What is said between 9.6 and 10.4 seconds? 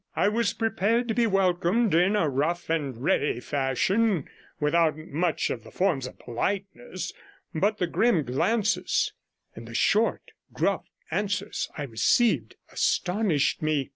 the short,